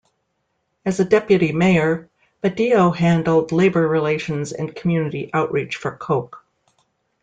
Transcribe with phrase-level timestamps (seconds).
[0.83, 2.09] As a deputy mayor
[2.43, 6.43] Badillo handled labor relations and community outreach for Koch.